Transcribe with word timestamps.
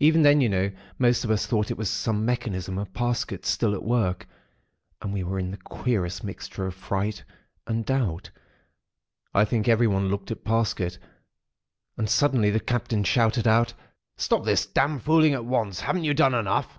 "Even 0.00 0.22
then, 0.22 0.40
you 0.40 0.48
know, 0.48 0.72
most 0.98 1.24
of 1.24 1.30
us 1.30 1.44
thought 1.44 1.70
it 1.70 1.76
was 1.76 1.90
some 1.90 2.24
mechanism 2.24 2.78
of 2.78 2.94
Parsket's 2.94 3.50
still 3.50 3.74
at 3.74 3.82
work; 3.82 4.26
and 5.02 5.12
we 5.12 5.22
were 5.22 5.38
in 5.38 5.50
the 5.50 5.58
queerest 5.58 6.24
mixture 6.24 6.64
of 6.66 6.74
fright 6.74 7.22
and 7.66 7.84
doubt. 7.84 8.30
I 9.34 9.44
think 9.44 9.68
everyone 9.68 10.08
looked 10.08 10.30
at 10.30 10.42
Parsket. 10.44 10.96
And 11.98 12.08
suddenly 12.08 12.48
the 12.48 12.60
Captain 12.60 13.04
shouted 13.04 13.46
out: 13.46 13.74
"'Stop 14.16 14.46
this 14.46 14.64
damned 14.64 15.02
fooling 15.02 15.34
at 15.34 15.44
once. 15.44 15.80
Haven't 15.80 16.04
you 16.04 16.14
done 16.14 16.32
enough!' 16.32 16.78